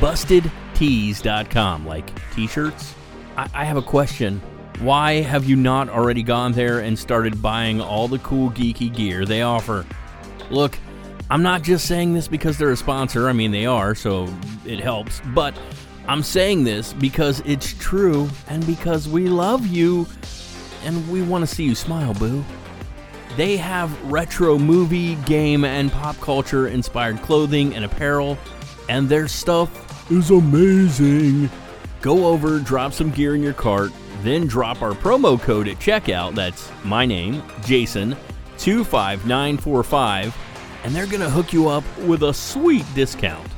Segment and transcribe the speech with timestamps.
[0.00, 2.94] bustedtees.com, like t shirts.
[3.36, 4.40] I-, I have a question.
[4.80, 9.24] Why have you not already gone there and started buying all the cool geeky gear
[9.24, 9.86] they offer?
[10.50, 10.78] Look,
[11.30, 13.28] I'm not just saying this because they're a sponsor.
[13.28, 14.28] I mean, they are, so
[14.66, 15.22] it helps.
[15.34, 15.58] But
[16.06, 20.06] I'm saying this because it's true and because we love you
[20.84, 22.44] and we want to see you smile, boo.
[23.36, 28.38] They have retro movie, game, and pop culture inspired clothing and apparel,
[28.88, 31.48] and their stuff is amazing.
[32.00, 33.90] Go over, drop some gear in your cart,
[34.22, 36.34] then drop our promo code at checkout.
[36.34, 40.34] That's my name, Jason25945,
[40.84, 43.48] and they're going to hook you up with a sweet discount.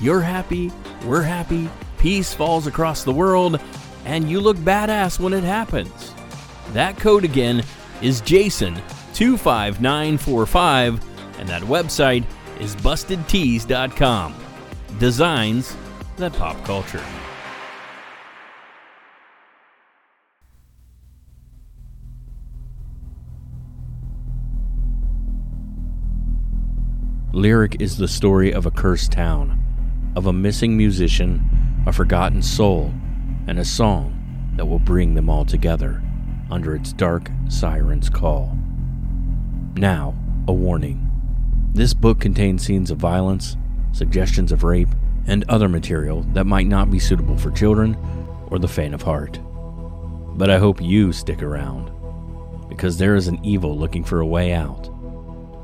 [0.00, 0.72] You're happy,
[1.04, 3.60] we're happy, peace falls across the world,
[4.04, 6.12] and you look badass when it happens.
[6.72, 7.64] That code again
[8.02, 11.02] is Jason25945,
[11.38, 12.24] and that website
[12.60, 14.43] is bustedtees.com.
[14.98, 15.76] Designs
[16.18, 17.02] that pop culture.
[27.32, 29.60] Lyric is the story of a cursed town,
[30.14, 31.42] of a missing musician,
[31.88, 32.94] a forgotten soul,
[33.48, 36.00] and a song that will bring them all together
[36.52, 38.56] under its dark siren's call.
[39.74, 40.14] Now,
[40.46, 41.10] a warning.
[41.72, 43.56] This book contains scenes of violence,
[43.94, 44.90] suggestions of rape,
[45.26, 47.96] and other material that might not be suitable for children
[48.48, 49.40] or the faint of heart.
[50.36, 51.90] But I hope you stick around,
[52.68, 54.88] because there is an evil looking for a way out,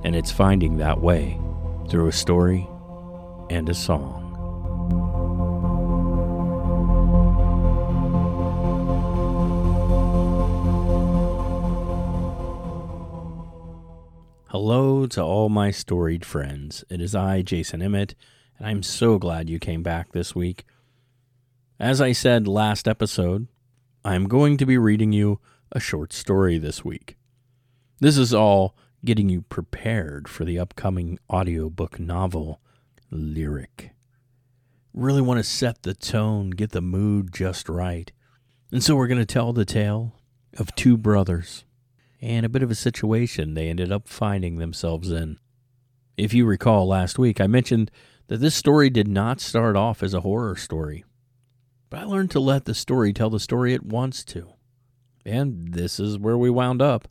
[0.05, 1.39] and it's finding that way
[1.89, 2.67] through a story
[3.51, 4.30] and a song.
[14.51, 16.83] Hello to all my storied friends.
[16.91, 18.17] It is I, Jason Emmett,
[18.59, 20.65] and I'm so glad you came back this week.
[21.79, 23.47] As I said last episode,
[24.05, 25.39] I'm going to be reading you
[25.71, 27.17] a short story this week.
[28.01, 28.75] This is all
[29.05, 32.61] getting you prepared for the upcoming audiobook novel,
[33.09, 33.93] Lyric.
[34.93, 38.11] Really want to set the tone, get the mood just right.
[38.73, 40.17] And so we're going to tell the tale
[40.59, 41.63] of two brothers
[42.21, 45.39] and a bit of a situation they ended up finding themselves in.
[46.17, 47.91] If you recall last week, I mentioned
[48.29, 51.05] that this story did not start off as a horror story,
[51.89, 54.51] but I learned to let the story tell the story it wants to.
[55.25, 57.09] And this is where we wound up.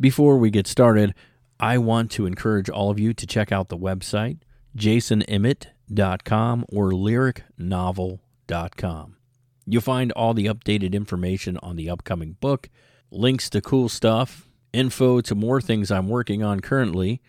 [0.00, 1.14] Before we get started,
[1.60, 4.38] I want to encourage all of you to check out the website,
[4.76, 9.16] jasonemmett.com or lyricnovel.com.
[9.64, 12.68] You'll find all the updated information on the upcoming book,
[13.12, 17.20] links to cool stuff, info to more things I'm working on currently,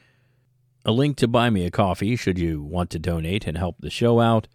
[0.86, 3.90] a link to buy me a coffee should you want to donate and help the
[3.90, 4.48] show out,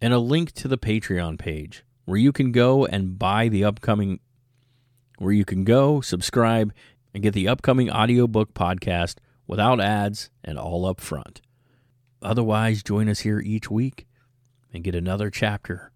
[0.00, 4.20] and a link to the Patreon page where you can go and buy the upcoming
[5.18, 6.72] where you can go, subscribe,
[7.12, 9.16] and get the upcoming audiobook podcast
[9.46, 11.42] without ads and all up front.
[12.22, 14.06] Otherwise, join us here each week
[14.72, 15.92] and get another chapter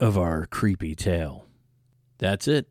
[0.00, 1.46] of our creepy tale.
[2.18, 2.68] That's it.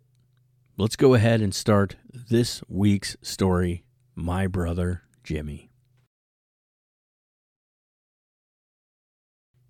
[0.83, 3.85] Let's go ahead and start this week's story
[4.15, 5.71] My Brother Jimmy.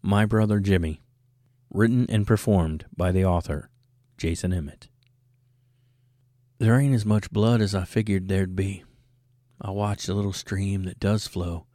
[0.01, 1.03] My Brother Jimmy.
[1.69, 3.69] Written and performed by the author,
[4.17, 4.87] Jason Emmett.
[6.57, 8.83] There ain't as much blood as I figured there'd be.
[9.61, 11.67] I watch the little stream that does flow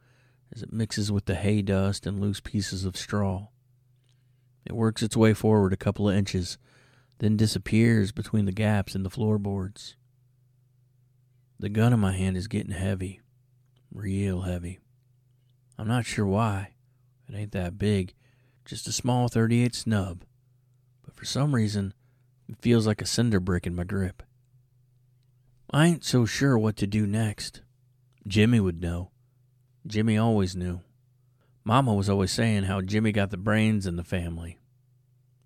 [0.53, 3.47] as it mixes with the hay dust and loose pieces of straw.
[4.65, 6.57] It works its way forward a couple of inches,
[7.19, 9.95] then disappears between the gaps in the floorboards.
[11.59, 13.21] The gun in my hand is getting heavy,
[13.93, 14.79] real heavy.
[15.77, 16.71] I'm not sure why.
[17.27, 18.13] It ain't that big,
[18.65, 20.23] just a small 38 snub.
[21.05, 21.93] But for some reason,
[22.47, 24.23] it feels like a cinder brick in my grip.
[25.71, 27.61] I ain't so sure what to do next.
[28.25, 29.11] Jimmy would know.
[29.85, 30.81] Jimmy always knew.
[31.63, 34.57] Mama was always saying how Jimmy got the brains in the family.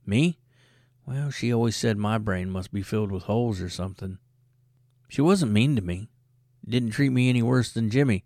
[0.06, 0.40] Me?
[1.06, 4.20] Well, she always said my brain must be filled with holes or something.
[5.10, 6.10] She wasn't mean to me,
[6.68, 8.24] didn't treat me any worse than Jimmy,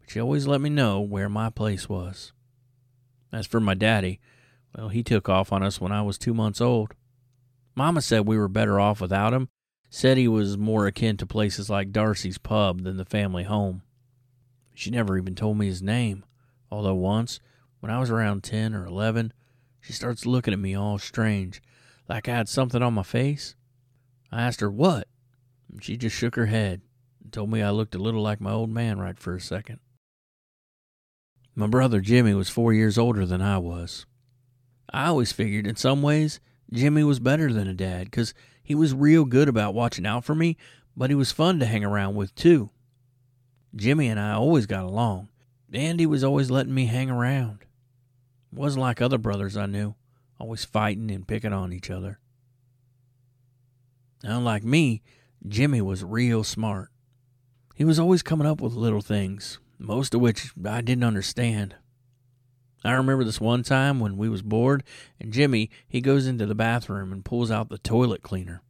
[0.00, 2.32] but she always let me know where my place was.
[3.32, 4.20] As for my daddy,
[4.76, 6.94] well, he took off on us when I was two months old.
[7.74, 9.48] Mama said we were better off without him
[9.90, 13.82] said he was more akin to places like Darcy's pub than the family home.
[14.74, 16.24] She never even told me his name,
[16.70, 17.40] although once,
[17.80, 19.32] when I was around 10 or 11,
[19.80, 21.62] she starts looking at me all strange,
[22.08, 23.54] like I had something on my face.
[24.30, 25.08] I asked her what,
[25.70, 26.82] and she just shook her head
[27.22, 29.80] and told me I looked a little like my old man right for a second.
[31.54, 34.06] My brother Jimmy was four years older than I was.
[34.92, 36.38] I always figured in some ways
[36.72, 40.34] Jimmy was better than a dad because he was real good about watching out for
[40.34, 40.56] me,
[40.96, 42.70] but he was fun to hang around with too.
[43.74, 45.28] Jimmy and I always got along,
[45.72, 47.60] and he was always letting me hang around.
[48.52, 49.94] It wasn't like other brothers I knew,
[50.38, 52.18] always fighting and picking on each other.
[54.22, 55.02] Unlike me,
[55.46, 56.90] Jimmy was real smart.
[57.74, 61.76] He was always coming up with little things, most of which I didn't understand.
[62.84, 64.84] I remember this one time when we was bored
[65.20, 68.62] and Jimmy, he goes into the bathroom and pulls out the toilet cleaner.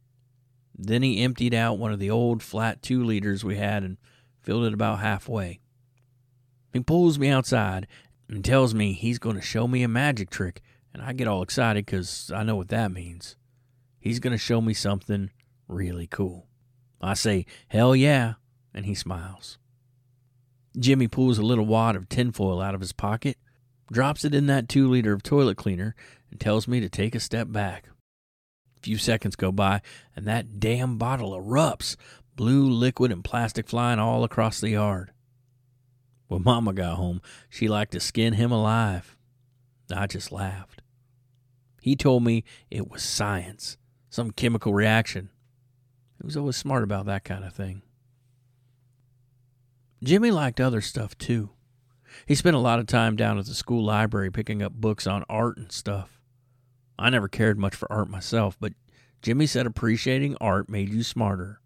[0.77, 3.97] Then he emptied out one of the old flat 2 liters we had and
[4.41, 5.59] filled it about halfway.
[6.73, 7.87] He pulls me outside
[8.29, 10.61] and tells me he's going to show me a magic trick,
[10.97, 13.35] and I get all excited because I know what that means.
[13.99, 15.29] He's going to show me something
[15.67, 16.47] really cool.
[16.99, 18.33] I say, Hell yeah,
[18.73, 19.59] and he smiles.
[20.79, 23.37] Jimmy pulls a little wad of tinfoil out of his pocket,
[23.91, 25.95] drops it in that two liter of toilet cleaner,
[26.31, 27.89] and tells me to take a step back.
[28.77, 29.81] A few seconds go by,
[30.15, 31.95] and that damn bottle erupts,
[32.35, 35.11] blue liquid and plastic flying all across the yard.
[36.27, 39.15] When Mama got home, she liked to skin him alive.
[39.95, 40.81] I just laughed.
[41.87, 43.77] He told me it was science,
[44.09, 45.29] some chemical reaction.
[46.19, 47.81] He was always smart about that kind of thing.
[50.03, 51.51] Jimmy liked other stuff too.
[52.25, 55.23] He spent a lot of time down at the school library picking up books on
[55.29, 56.19] art and stuff.
[56.99, 58.73] I never cared much for art myself, but
[59.21, 61.61] Jimmy said appreciating art made you smarter.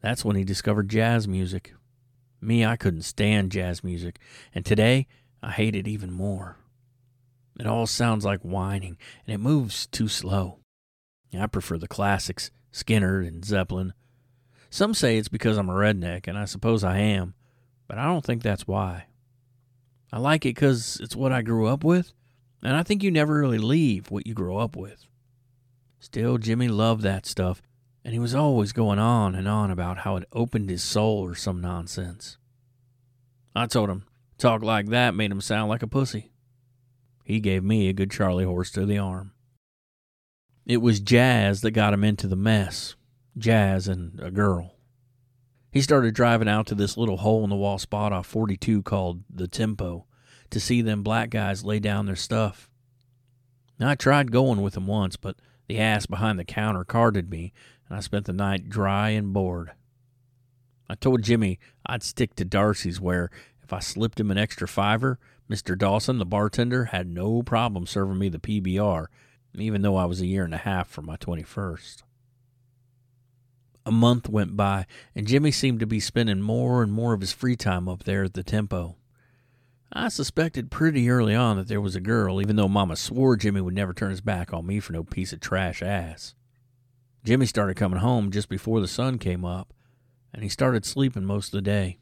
[0.00, 1.74] That's when he discovered jazz music.
[2.40, 4.20] Me, I couldn't stand jazz music,
[4.54, 5.08] and today
[5.42, 6.59] I hate it even more.
[7.60, 10.58] It all sounds like whining, and it moves too slow.
[11.38, 13.92] I prefer the classics, Skynyrd and Zeppelin.
[14.68, 17.34] Some say it's because I'm a redneck, and I suppose I am
[17.90, 19.06] but I don't think that's why.
[20.12, 22.12] I like it because it's what I grew up with,
[22.62, 25.08] and I think you never really leave what you grow up with.
[25.98, 27.60] Still, Jimmy loved that stuff,
[28.04, 31.34] and he was always going on and on about how it opened his soul or
[31.34, 32.38] some nonsense.
[33.56, 34.04] I told him,
[34.38, 36.29] talk like that made him sound like a pussy.
[37.30, 39.30] He gave me a good Charlie horse to the arm.
[40.66, 42.96] It was jazz that got him into the mess.
[43.38, 44.74] Jazz and a girl.
[45.70, 49.22] He started driving out to this little hole in the wall spot off 42 called
[49.32, 50.06] the Tempo
[50.50, 52.68] to see them black guys lay down their stuff.
[53.78, 55.36] I tried going with him once, but
[55.68, 57.52] the ass behind the counter carded me,
[57.88, 59.70] and I spent the night dry and bored.
[60.88, 63.30] I told Jimmy I'd stick to Darcy's, where
[63.62, 65.20] if I slipped him an extra fiver,
[65.50, 65.76] Mr.
[65.76, 69.06] Dawson, the bartender, had no problem serving me the PBR,
[69.54, 72.04] even though I was a year and a half from my 21st.
[73.84, 74.86] A month went by,
[75.16, 78.22] and Jimmy seemed to be spending more and more of his free time up there
[78.22, 78.96] at the Tempo.
[79.92, 83.60] I suspected pretty early on that there was a girl, even though Mama swore Jimmy
[83.60, 86.36] would never turn his back on me for no piece of trash ass.
[87.24, 89.74] Jimmy started coming home just before the sun came up,
[90.32, 91.98] and he started sleeping most of the day.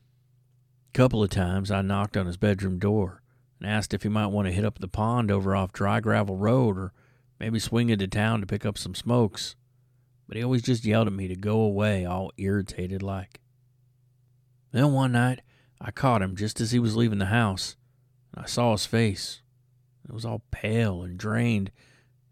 [0.90, 3.22] A couple of times I knocked on his bedroom door
[3.60, 6.36] and asked if he might want to hit up the pond over off Dry Gravel
[6.36, 6.92] Road or
[7.38, 9.56] maybe swing into town to pick up some smokes
[10.28, 13.40] but he always just yelled at me to go away, all irritated like.
[14.72, 15.40] Then one night,
[15.80, 17.76] I caught him just as he was leaving the house,
[18.34, 19.40] and I saw his face.
[20.06, 21.70] It was all pale and drained,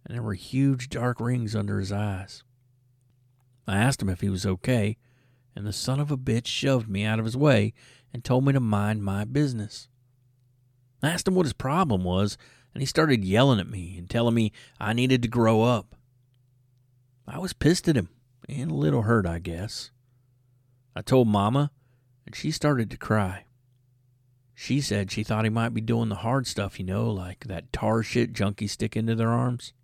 [0.04, 2.44] and there were huge dark rings under his eyes.
[3.66, 4.98] I asked him if he was okay,
[5.54, 7.72] and the son of a bitch shoved me out of his way
[8.12, 9.88] and told me to mind my business.
[11.02, 12.38] I asked him what his problem was,
[12.74, 15.94] and he started yelling at me and telling me I needed to grow up.
[17.26, 18.08] I was pissed at him
[18.48, 19.90] and a little hurt, I guess.
[20.94, 21.70] I told Mama,
[22.24, 23.44] and she started to cry.
[24.54, 27.72] She said she thought he might be doing the hard stuff, you know, like that
[27.72, 29.74] tar shit junkies stick into their arms.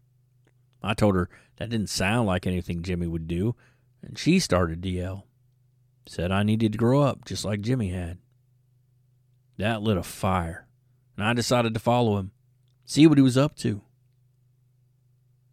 [0.82, 3.54] I told her that didn't sound like anything Jimmy would do,
[4.02, 5.26] and she started to yell.
[6.06, 8.18] Said I needed to grow up just like Jimmy had.
[9.58, 10.66] That lit a fire,
[11.16, 12.32] and I decided to follow him,
[12.84, 13.82] see what he was up to.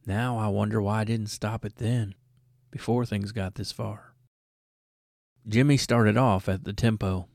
[0.06, 2.16] Now I wonder why I didn't stop it then,
[2.72, 4.14] before things got this far.
[5.48, 7.28] Jimmy started off at the tempo.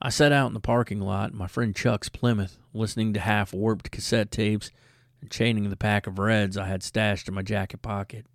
[0.00, 3.52] I sat out in the parking lot in my friend Chuck's Plymouth, listening to half
[3.52, 4.70] warped cassette tapes
[5.20, 8.26] and chaining the pack of Reds I had stashed in my jacket pocket.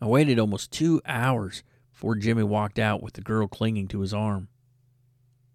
[0.00, 4.12] I waited almost two hours before Jimmy walked out with the girl clinging to his
[4.12, 4.48] arm.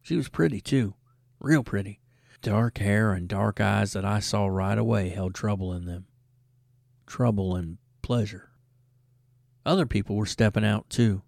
[0.01, 0.95] She was pretty, too,
[1.39, 2.00] real pretty.
[2.41, 6.07] Dark hair and dark eyes that I saw right away held trouble in them
[7.12, 8.51] trouble, and pleasure.
[9.65, 11.21] Other people were stepping out too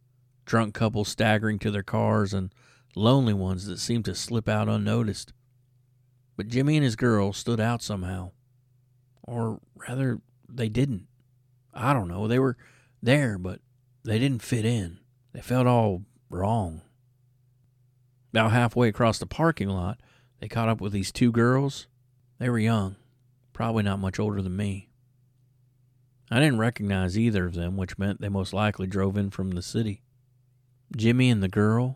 [0.45, 2.53] drunk couples staggering to their cars and
[2.95, 5.31] lonely ones that seemed to slip out unnoticed.
[6.35, 8.31] But Jimmy and his girl stood out somehow.
[9.21, 11.07] Or rather, they didn't.
[11.73, 12.27] I don't know.
[12.27, 12.57] They were
[13.01, 13.59] there, but
[14.03, 14.99] they didn't fit in.
[15.31, 16.81] They felt all wrong.
[18.33, 20.01] About halfway across the parking lot,
[20.43, 21.87] they caught up with these two girls.
[22.37, 22.97] They were young,
[23.53, 24.89] probably not much older than me.
[26.29, 29.61] I didn't recognize either of them, which meant they most likely drove in from the
[29.61, 30.01] city.
[30.97, 31.95] Jimmy and the girl,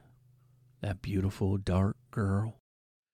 [0.80, 2.62] that beautiful dark girl,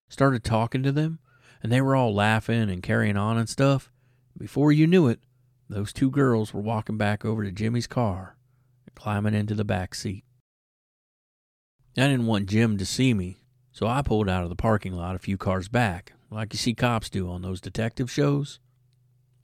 [0.07, 1.17] started talking to them,
[1.63, 3.91] and they were all laughing and carrying on and stuff.
[4.37, 5.19] Before you knew it,
[5.67, 8.37] those two girls were walking back over to Jimmy's car
[8.85, 10.25] and climbing into the back seat.
[11.97, 13.42] I didn't want Jim to see me,
[13.73, 16.75] so I pulled out of the parking lot a few cars back, like you see
[16.75, 18.59] cops do on those detective shows.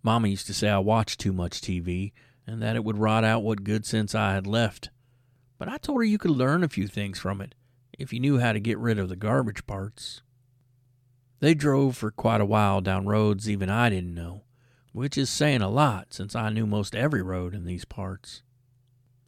[0.03, 2.13] Mama used to say I watched too much TV
[2.45, 4.91] and that it would rot out what good sense I had left.
[5.57, 7.55] But I told her you could learn a few things from it
[7.97, 10.21] if you knew how to get rid of the garbage parts.
[11.39, 14.43] They drove for quite a while down roads even I didn't know,
[14.93, 18.43] which is saying a lot since I knew most every road in these parts.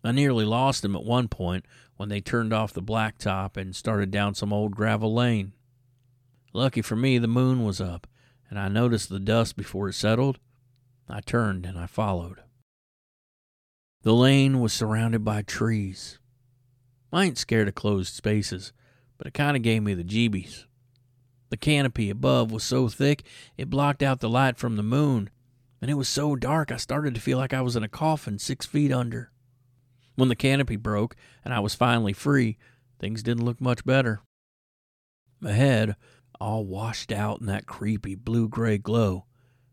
[0.03, 1.65] I nearly lost them at one point
[2.01, 5.53] when they turned off the blacktop and started down some old gravel lane.
[6.51, 8.08] Lucky for me, the moon was up,
[8.50, 10.39] and I noticed the dust before it settled.
[11.08, 12.39] I turned and I followed.
[14.01, 16.17] The lane was surrounded by trees.
[17.13, 18.74] I ain't scared of closed spaces,
[19.20, 20.65] but it kind of gave me the jeebies.
[21.51, 23.22] The canopy above was so thick
[23.58, 25.29] it blocked out the light from the moon,
[25.79, 28.39] and it was so dark I started to feel like I was in a coffin
[28.39, 29.31] six feet under.
[30.21, 32.59] When the canopy broke and I was finally free,
[32.99, 34.21] things didn't look much better.
[35.43, 35.95] Ahead,
[36.39, 39.25] all washed out in that creepy blue gray glow,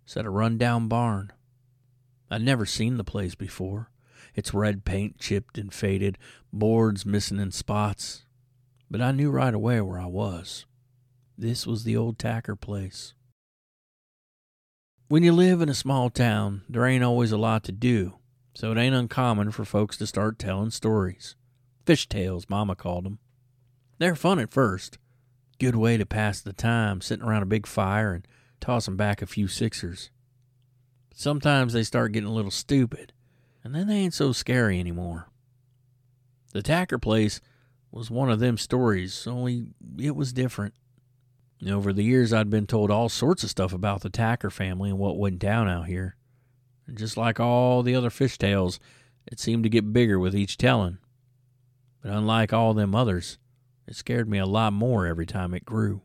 [0.07, 1.35] sat a run-down barn.
[2.31, 3.91] I'd never seen the place before,
[4.35, 6.17] its red paint chipped and faded,
[6.51, 8.25] boards missing in spots.
[8.91, 10.65] But I knew right away where I was.
[11.37, 13.13] This was the old Tacker place.
[15.09, 18.15] When you live in a small town, there ain't always a lot to do,
[18.59, 21.37] so it ain't uncommon for folks to start telling stories.
[21.87, 23.21] Fish tales, Mama called them.
[23.99, 24.99] They're fun at first.
[25.61, 28.27] Good way to pass the time, sitting around a big fire and
[28.61, 30.11] tossing back a few sixers.
[31.15, 33.13] Sometimes they start getting a little stupid,
[33.63, 35.29] and then they ain't so scary anymore.
[36.53, 37.41] The Tacker place
[37.93, 39.69] was one of them stories, only
[40.01, 40.75] it was different.
[41.65, 44.99] Over the years, I'd been told all sorts of stuff about the Tacker family and
[44.99, 46.17] what went down out here.
[46.89, 48.81] And just like all the other fish tales,
[49.27, 50.99] it seemed to get bigger with each telling.
[52.03, 53.39] But unlike all them others,
[53.87, 56.01] it scared me a lot more every time it grew.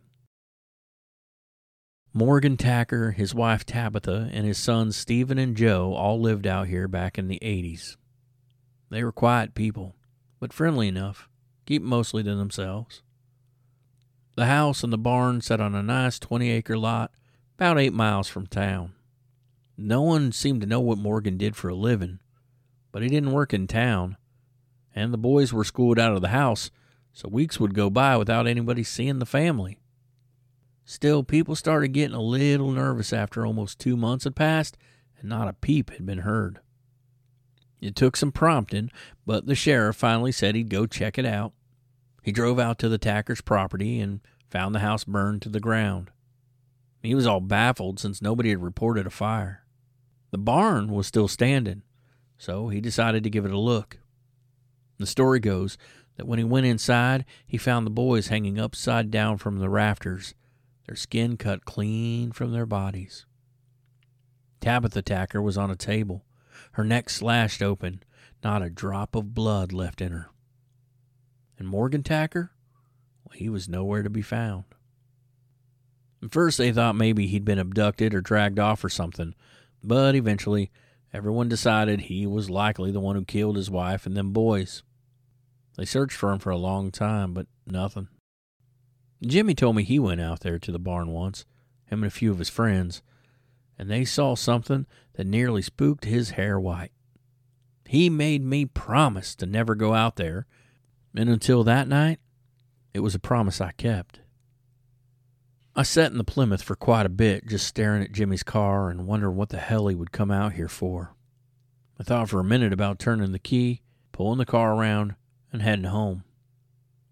[2.14, 6.88] Morgan Tacker, his wife Tabitha, and his sons Stephen and Joe all lived out here
[6.88, 7.96] back in the 80s.
[8.92, 9.96] They were quiet people,
[10.40, 11.30] but friendly enough,
[11.66, 13.02] keep mostly to themselves.
[14.36, 17.12] The house and the barn sat on a nice 20 acre lot
[17.56, 18.94] about eight miles from town.
[19.78, 22.20] No one seemed to know what Morgan did for a living,
[22.92, 24.18] but he didn't work in town,
[24.96, 26.70] and the boys were schooled out of the house,
[27.12, 29.80] so weeks would go by without anybody seeing the family.
[30.86, 34.78] Still, people started getting a little nervous after almost two months had passed
[35.20, 36.60] and not a peep had been heard.
[37.82, 38.92] It took some prompting,
[39.26, 41.54] but the sheriff finally said he'd go check it out.
[42.22, 46.12] He drove out to the Tacker's property and found the house burned to the ground.
[47.02, 49.63] He was all baffled since nobody had reported a fire.
[50.34, 51.84] The barn was still standing,
[52.40, 54.00] so he decided to give it a look.
[54.98, 55.78] The story goes
[56.16, 60.34] that when he went inside, he found the boys hanging upside down from the rafters
[60.88, 63.28] their skin cut clean from their bodies.
[64.60, 66.26] Tabitha Tacker was on a table,
[66.72, 68.02] her neck slashed open,
[68.44, 70.32] not a drop of blood left in her.
[71.60, 72.50] And Morgan Tacker,
[73.24, 74.64] well, he was nowhere to be found.
[76.24, 79.36] At first, they thought maybe he'd been abducted or dragged off or something,
[79.84, 80.72] but eventually,
[81.12, 84.84] everyone decided he was likely the one who killed his wife and them boys.
[85.78, 88.08] They searched for him for a long time, but nothing.
[89.26, 91.46] Jimmy told me he went out there to the barn once,
[91.86, 93.02] him and a few of his friends,
[93.78, 96.92] and they saw something that nearly spooked his hair white.
[97.86, 100.46] He made me promise to never go out there,
[101.16, 102.20] and until that night,
[102.94, 104.20] it was a promise I kept.
[105.76, 109.08] I sat in the Plymouth for quite a bit, just staring at Jimmy's car and
[109.08, 111.16] wondering what the hell he would come out here for.
[112.00, 115.16] I thought for a minute about turning the key, pulling the car around,
[115.52, 116.26] and heading home.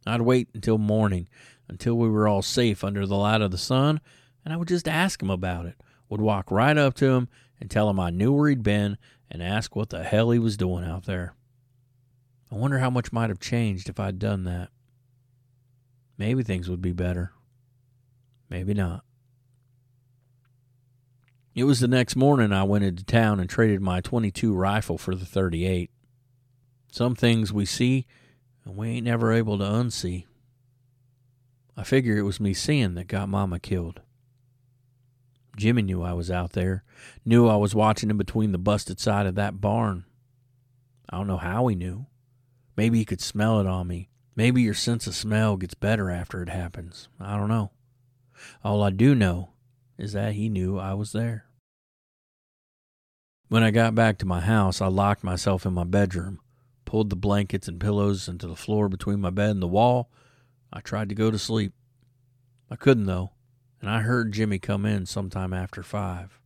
[0.06, 1.28] I'd wait until morning
[1.68, 4.00] until we were all safe under the light of the sun,
[4.46, 5.76] and I would just ask him about it.
[6.10, 8.98] Would walk right up to him and tell him I knew where he'd been
[9.30, 11.34] and ask what the hell he was doing out there.
[12.52, 14.70] I wonder how much might have changed if I'd done that.
[16.18, 17.32] Maybe things would be better.
[18.52, 19.06] Maybe not.
[21.56, 25.16] It was the next morning I went into town and traded my 22 rifle for
[25.16, 25.90] the 38.
[26.92, 28.06] Some things we see
[28.66, 30.26] and we ain't never able to unsee.
[31.78, 34.02] I figure it was me seeing that got Mama killed.
[35.56, 36.84] Jimmy knew I was out there,
[37.26, 40.04] knew I was watching him between the busted side of that barn.
[41.10, 42.06] I don't know how he knew.
[42.76, 44.10] Maybe he could smell it on me.
[44.36, 47.08] Maybe your sense of smell gets better after it happens.
[47.20, 47.72] I don't know.
[48.64, 49.52] All I do know
[49.98, 51.46] is that he knew I was there.
[53.48, 56.40] When I got back to my house, I locked myself in my bedroom,
[56.86, 60.10] pulled the blankets and pillows into the floor between my bed and the wall.
[60.72, 61.74] I tried to go to sleep.
[62.70, 63.32] I couldn't, though
[63.82, 66.40] and I heard Jimmy come in sometime after five.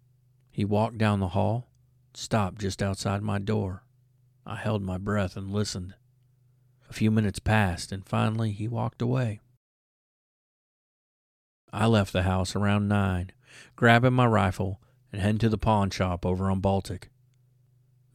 [0.49, 1.67] He walked down the hall,
[2.13, 3.83] stopped just outside my door.
[4.45, 5.95] I held my breath and listened.
[6.89, 9.41] A few minutes passed, and finally he walked away.
[11.75, 13.31] I left the house around nine,
[13.75, 14.79] grabbing my rifle
[15.11, 17.09] and heading to the pawn shop over on Baltic.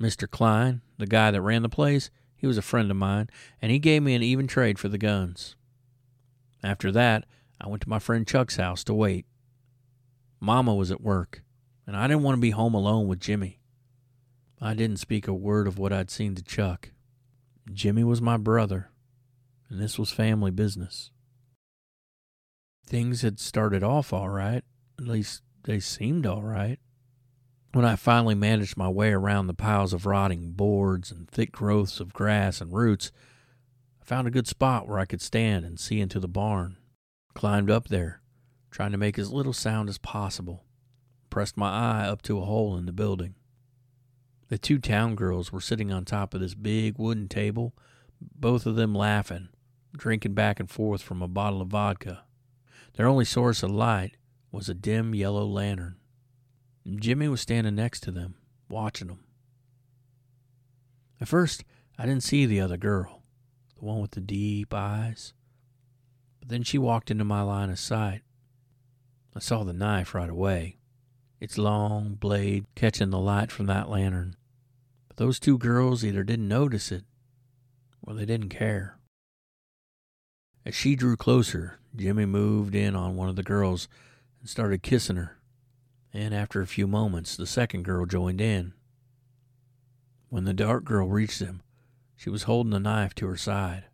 [0.00, 0.28] Mr.
[0.28, 3.28] Klein, the guy that ran the place, he was a friend of mine,
[3.60, 5.56] and he gave me an even trade for the guns.
[6.62, 7.26] After that,
[7.60, 9.26] I went to my friend Chuck's house to wait.
[10.40, 11.42] Mama was at work,
[11.86, 13.60] and I didn't want to be home alone with Jimmy.
[14.58, 16.92] I didn't speak a word of what I'd seen to Chuck.
[17.70, 18.90] Jimmy was my brother,
[19.68, 21.10] and this was family business.
[22.90, 24.64] Things had started off all right,
[24.98, 26.80] at least they seemed all right.
[27.70, 32.00] When I finally managed my way around the piles of rotting boards and thick growths
[32.00, 33.12] of grass and roots,
[34.02, 36.78] I found a good spot where I could stand and see into the barn.
[37.32, 38.22] Climbed up there,
[38.72, 40.64] trying to make as little sound as possible.
[41.30, 43.36] Pressed my eye up to a hole in the building.
[44.48, 47.72] The two town girls were sitting on top of this big wooden table,
[48.20, 49.48] both of them laughing,
[49.96, 52.24] drinking back and forth from a bottle of vodka.
[52.94, 54.16] Their only source of light
[54.52, 55.96] was a dim yellow lantern.
[56.96, 58.34] Jimmy was standing next to them,
[58.68, 59.24] watching them.
[61.20, 61.64] At first,
[61.98, 63.22] I didn't see the other girl,
[63.78, 65.34] the one with the deep eyes.
[66.40, 68.22] But then she walked into my line of sight.
[69.36, 70.78] I saw the knife right away,
[71.40, 74.36] its long blade catching the light from that lantern.
[75.08, 77.04] But those two girls either didn't notice it
[78.02, 78.98] or they didn't care.
[80.64, 83.88] As she drew closer, Jimmy moved in on one of the girls
[84.40, 85.38] and started kissing her.
[86.12, 88.72] And after a few moments, the second girl joined in.
[90.28, 91.62] When the dark girl reached him,
[92.16, 93.84] she was holding the knife to her side.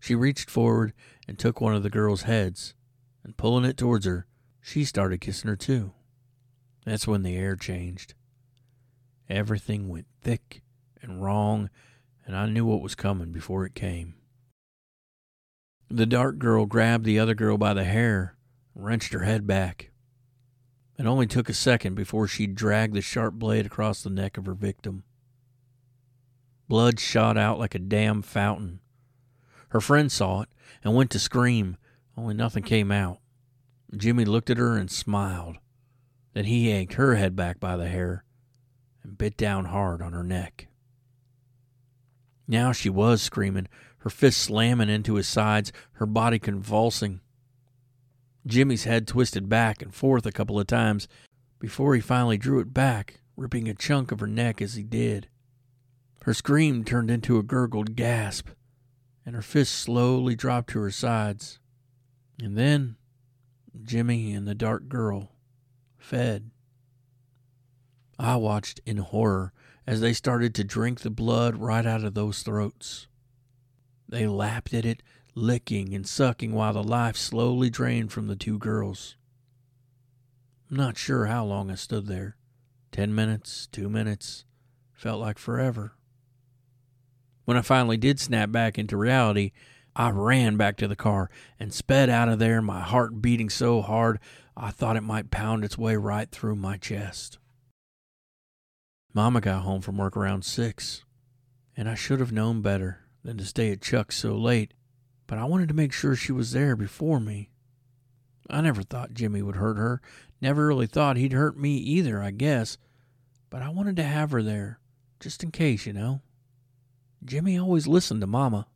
[0.00, 0.92] She reached forward
[1.26, 2.74] and took one of the girl's heads,
[3.22, 4.26] and pulling it towards her,
[4.60, 5.92] she started kissing her too.
[6.84, 8.14] That's when the air changed.
[9.28, 10.62] Everything went thick
[11.00, 11.70] and wrong,
[12.26, 14.14] and I knew what was coming before it came.
[15.88, 18.36] The dark girl grabbed the other girl by the hair,
[18.74, 19.90] wrenched her head back.
[20.98, 24.46] It only took a second before she dragged the sharp blade across the neck of
[24.46, 25.04] her victim.
[26.68, 28.80] Blood shot out like a damn fountain,
[29.74, 30.48] her friend saw it
[30.84, 31.76] and went to scream,
[32.16, 33.18] only nothing came out.
[33.96, 35.56] Jimmy looked at her and smiled.
[36.32, 38.22] Then he yanked her head back by the hair
[39.02, 40.68] and bit down hard on her neck.
[42.46, 43.66] Now she was screaming,
[44.04, 47.20] her fists slamming into his sides, her body convulsing.
[48.46, 51.08] Jimmy's head twisted back and forth a couple of times
[51.58, 55.28] before he finally drew it back, ripping a chunk of her neck as he did.
[56.24, 58.48] Her scream turned into a gurgled gasp
[59.24, 61.58] and her fists slowly dropped to her sides.
[62.38, 62.96] And then
[63.84, 65.30] Jimmy and the dark girl
[65.96, 66.50] fed.
[68.18, 69.54] I watched in horror
[69.86, 73.06] as they started to drink the blood right out of those throats.
[74.08, 75.02] They lapped at it,
[75.34, 79.16] licking and sucking while the life slowly drained from the two girls.
[80.70, 82.36] I'm not sure how long I stood there.
[82.92, 84.44] Ten minutes, two minutes,
[84.92, 85.94] felt like forever.
[87.44, 89.52] When I finally did snap back into reality,
[89.96, 93.82] I ran back to the car and sped out of there, my heart beating so
[93.82, 94.18] hard
[94.56, 97.38] I thought it might pound its way right through my chest.
[99.12, 101.04] Mama got home from work around six,
[101.76, 104.74] and I should have known better than to stay at Chuck's so late,
[105.26, 107.50] but I wanted to make sure she was there before me.
[108.50, 110.02] I never thought Jimmy would hurt her,
[110.40, 112.76] never really thought he'd hurt me either, I guess,
[113.48, 114.78] but I wanted to have her there,
[115.18, 116.20] just in case, you know.
[117.24, 118.66] Jimmy always listened to Mama.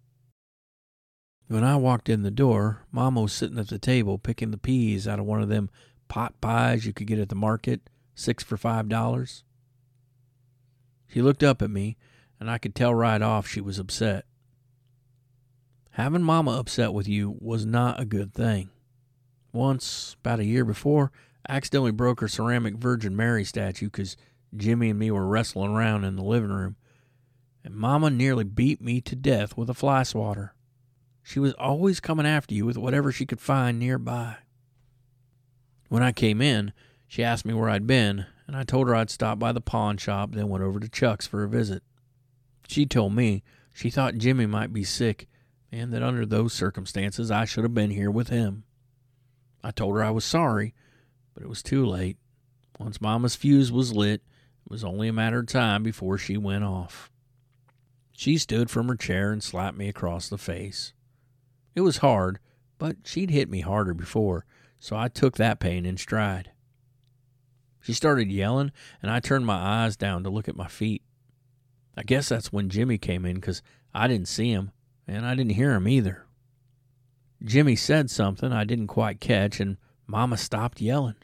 [1.49, 5.07] When I walked in the door, Mama was sitting at the table picking the peas
[5.07, 5.69] out of one of them
[6.09, 9.45] pot pies you could get at the market, six for five dollars.
[11.07, 11.97] She looked up at me,
[12.41, 14.25] and I could tell right off she was upset.
[15.99, 18.71] Having Mama upset with you was not a good thing.
[19.53, 21.11] Once, about a year before,
[21.45, 24.17] I accidentally broke her ceramic Virgin Mary statue because
[24.57, 26.77] Jimmy and me were wrestling around in the living room,
[27.65, 30.55] and Mama nearly beat me to death with a fly swatter.
[31.25, 34.37] She was always coming after you with whatever she could find nearby.
[35.89, 36.73] When I came in,
[37.09, 39.97] she asked me where I'd been, and I told her I'd stopped by the pawn
[39.97, 41.83] shop, then went over to Chuck's for a visit.
[42.69, 43.43] She told me
[43.75, 45.27] she thought Jimmy might be sick,
[45.71, 48.65] and that under those circumstances I should have been here with him.
[49.63, 50.75] I told her I was sorry,
[51.35, 52.17] but it was too late.
[52.79, 54.23] Once Mama's fuse was lit,
[54.65, 57.11] it was only a matter of time before she went off.
[58.13, 60.93] She stood from her chair and slapped me across the face.
[61.75, 62.39] It was hard,
[62.79, 64.45] but she'd hit me harder before,
[64.81, 66.51] so I took that pain in stride.
[67.81, 69.55] She started yelling, and I turned my
[69.85, 71.03] eyes down to look at my feet.
[71.97, 73.63] I guess that's when Jimmy came in because
[73.95, 74.73] I didn't see him,
[75.09, 76.27] and I didn't hear him either.
[77.43, 81.17] Jimmy said something I didn't quite catch, and Mama stopped yelling.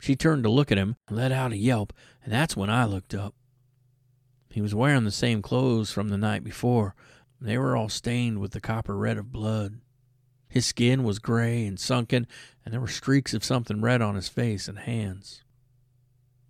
[0.00, 1.92] She turned to look at him, and let out a yelp,
[2.24, 3.34] and that's when I looked up.
[4.50, 6.94] He was wearing the same clothes from the night before.
[7.40, 9.80] They were all stained with the copper red of blood.
[10.48, 12.26] His skin was gray and sunken,
[12.64, 15.42] and there were streaks of something red on his face and hands.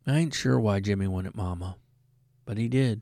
[0.06, 1.76] I ain't sure why Jimmy went at Mama,
[2.44, 3.00] but he did.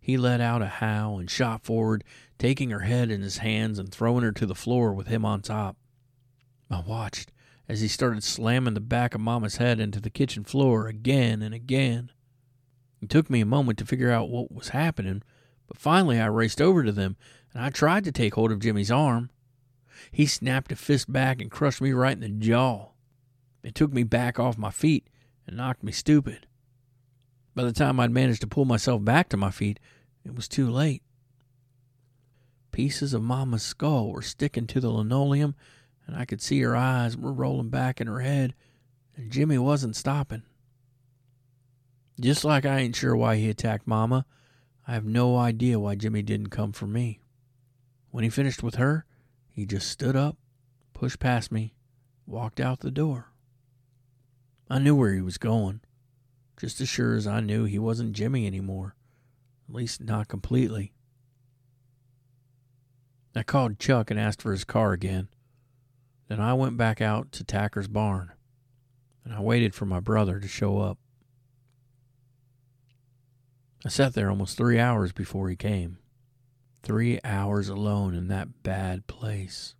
[0.00, 2.02] He let out a howl and shot forward,
[2.38, 5.42] taking her head in his hands and throwing her to the floor with him on
[5.42, 5.76] top.
[6.70, 7.32] I watched
[7.68, 11.54] as he started slamming the back of Mama's head into the kitchen floor again and
[11.54, 12.10] again.
[13.00, 15.22] It took me a moment to figure out what was happening,
[15.66, 17.16] but finally I raced over to them
[17.52, 19.30] and I tried to take hold of Jimmy's arm.
[20.10, 22.90] He snapped a fist back and crushed me right in the jaw.
[23.62, 25.08] It took me back off my feet
[25.46, 26.46] and knocked me stupid.
[27.54, 29.80] By the time I'd managed to pull myself back to my feet,
[30.24, 31.02] it was too late.
[32.72, 35.54] Pieces of Mama's skull were sticking to the linoleum,
[36.06, 38.54] and I could see her eyes were rolling back in her head,
[39.16, 40.42] and Jimmy wasn't stopping.
[42.20, 44.26] Just like I ain't sure why he attacked Mama,
[44.86, 47.20] I have no idea why Jimmy didn't come for me.
[48.10, 49.04] When he finished with her,
[49.50, 50.36] he just stood up,
[50.94, 51.74] pushed past me,
[52.26, 53.32] walked out the door.
[54.70, 55.80] I knew where he was going,
[56.58, 58.94] just as sure as I knew he wasn't Jimmy anymore,
[59.68, 60.92] at least not completely.
[63.38, 65.28] I called Chuck and asked for his car again.
[66.26, 68.32] Then I went back out to Tacker's barn,
[69.24, 70.98] and I waited for my brother to show up.
[73.86, 75.98] I sat there almost three hours before he came.
[76.82, 79.76] Three hours alone in that bad place.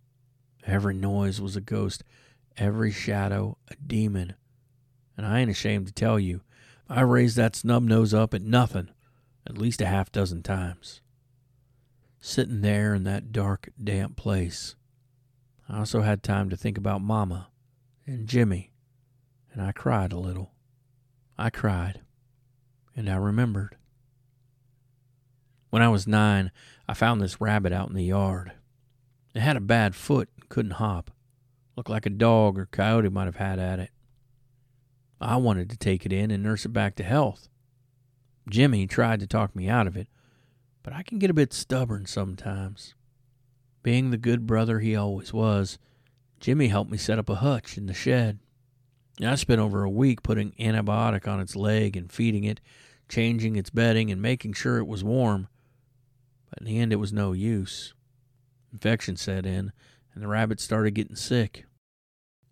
[0.65, 2.03] Every noise was a ghost,
[2.55, 4.35] every shadow a demon.
[5.17, 6.41] And I ain't ashamed to tell you,
[6.87, 8.89] I raised that snub nose up at nothing
[9.45, 11.01] at least a half dozen times.
[12.21, 14.75] Sitting there in that dark, damp place,
[15.69, 17.47] I also had time to think about Mama
[18.05, 18.71] and Jimmy,
[19.53, 20.51] and I cried a little.
[21.37, 22.01] I cried,
[22.93, 23.77] and I remembered.
[25.69, 26.51] When I was nine,
[26.89, 28.51] I found this rabbit out in the yard.
[29.33, 31.11] It had a bad foot and couldn't hop.
[31.77, 33.91] Looked like a dog or coyote might have had at it.
[35.21, 37.47] I wanted to take it in and nurse it back to health.
[38.49, 40.07] Jimmy tried to talk me out of it,
[40.83, 42.95] but I can get a bit stubborn sometimes.
[43.83, 45.77] Being the good brother he always was,
[46.39, 48.39] Jimmy helped me set up a hutch in the shed.
[49.21, 52.61] I spent over a week putting antibiotic on its leg and feeding it,
[53.09, 55.49] changing its bedding, and making sure it was warm
[56.49, 57.93] but in the end, it was no use.
[58.73, 59.71] Infection set in,
[60.13, 61.65] and the rabbit started getting sick.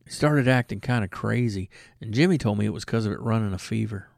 [0.06, 3.20] It started acting kind of crazy, and Jimmy told me it was because of it
[3.20, 4.10] running a fever.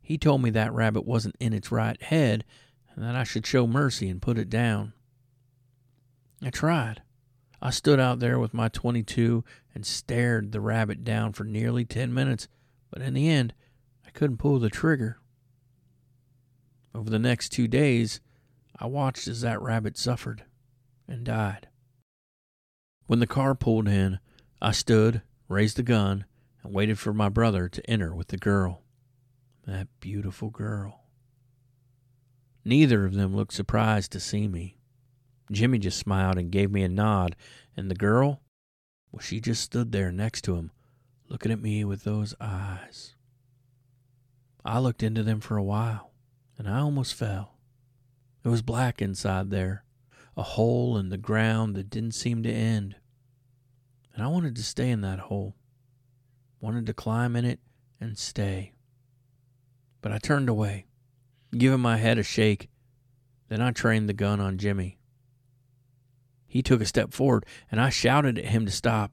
[0.00, 2.44] He told me that rabbit wasn't in its right head
[2.98, 4.92] and that I should show mercy and put it down.
[6.42, 7.00] I tried.
[7.62, 12.12] I stood out there with my 22 and stared the rabbit down for nearly 10
[12.12, 12.48] minutes,
[12.90, 13.54] but in the end,
[14.04, 15.20] I couldn't pull the trigger.
[16.92, 18.20] Over the next two days,
[18.76, 20.42] I watched as that rabbit suffered
[21.06, 21.68] and died.
[23.06, 24.18] When the car pulled in,
[24.60, 26.24] I stood, raised the gun,
[26.64, 28.82] and waited for my brother to enter with the girl.
[29.66, 30.97] That beautiful girl.
[32.64, 34.76] Neither of them looked surprised to see me.
[35.50, 37.34] Jimmy just smiled and gave me a nod,
[37.76, 38.42] and the girl,
[39.10, 40.70] well, she just stood there next to him,
[41.28, 43.14] looking at me with those eyes.
[44.64, 46.10] I looked into them for a while,
[46.58, 47.54] and I almost fell.
[48.44, 49.84] It was black inside there,
[50.36, 52.96] a hole in the ground that didn't seem to end.
[54.14, 55.56] And I wanted to stay in that hole,
[56.60, 57.60] wanted to climb in it
[58.00, 58.72] and stay.
[60.02, 60.86] But I turned away,
[61.56, 62.68] giving my head a shake.
[63.48, 64.98] Then I trained the gun on Jimmy.
[66.46, 69.12] He took a step forward, and I shouted at him to stop.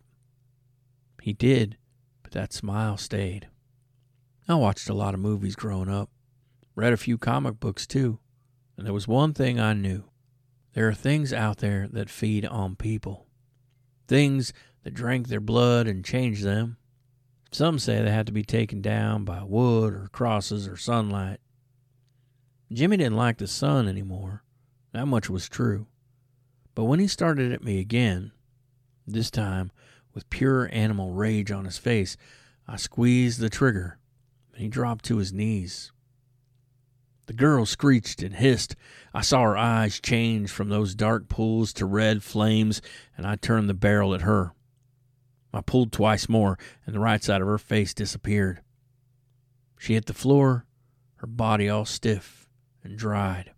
[1.21, 1.77] He did,
[2.23, 3.47] but that smile stayed.
[4.47, 6.09] I watched a lot of movies growing up,
[6.75, 8.19] read a few comic books too,
[8.77, 10.03] and there was one thing I knew.
[10.73, 13.27] There are things out there that feed on people.
[14.07, 16.77] Things that drank their blood and changed them.
[17.51, 21.39] Some say they had to be taken down by wood or crosses or sunlight.
[22.71, 24.43] Jimmy didn't like the sun anymore.
[24.91, 25.87] That much was true.
[26.73, 28.31] But when he started at me again,
[29.05, 29.71] this time
[30.13, 32.17] with pure animal rage on his face,
[32.67, 33.99] I squeezed the trigger
[34.53, 35.91] and he dropped to his knees.
[37.27, 38.75] The girl screeched and hissed.
[39.13, 42.81] I saw her eyes change from those dark pools to red flames,
[43.17, 44.53] and I turned the barrel at her.
[45.53, 48.61] I pulled twice more, and the right side of her face disappeared.
[49.79, 50.65] She hit the floor,
[51.17, 52.44] her body all stiff
[52.85, 53.51] and dried.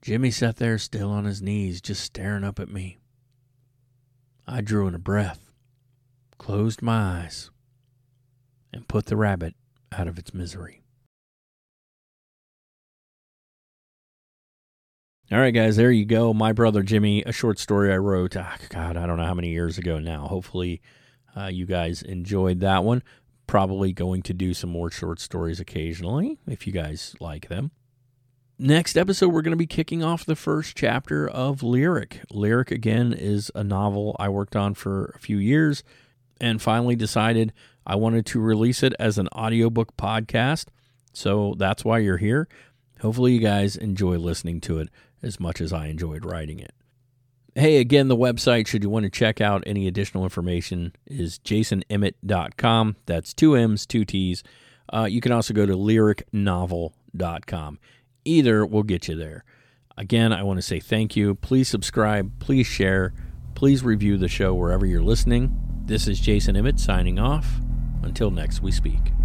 [0.00, 2.98] Jimmy sat there still on his knees, just staring up at me.
[4.46, 5.52] I drew in a breath,
[6.38, 7.50] closed my eyes,
[8.72, 9.54] and put the rabbit
[9.92, 10.82] out of its misery.
[15.30, 16.32] All right, guys, there you go.
[16.32, 19.50] My brother Jimmy, a short story I wrote, ah, God, I don't know how many
[19.50, 20.26] years ago now.
[20.26, 20.80] Hopefully,
[21.36, 23.02] uh, you guys enjoyed that one.
[23.48, 27.72] Probably going to do some more short stories occasionally if you guys like them.
[28.60, 32.20] Next episode, we're going to be kicking off the first chapter of Lyric.
[32.30, 35.82] Lyric, again, is a novel I worked on for a few years
[36.40, 37.52] and finally decided
[37.86, 40.66] I wanted to release it as an audiobook podcast.
[41.12, 42.48] So that's why you're here.
[43.00, 44.88] Hopefully, you guys enjoy listening to it
[45.22, 46.74] as much as I enjoyed writing it.
[47.58, 52.96] Hey, again, the website, should you want to check out any additional information, is jasonemmett.com.
[53.06, 54.44] That's two M's, two T's.
[54.92, 57.78] Uh, you can also go to lyricnovel.com.
[58.24, 59.44] Either will get you there.
[59.96, 61.34] Again, I want to say thank you.
[61.34, 62.38] Please subscribe.
[62.38, 63.12] Please share.
[63.56, 65.52] Please review the show wherever you're listening.
[65.84, 67.56] This is Jason Emmett signing off.
[68.04, 69.17] Until next we speak.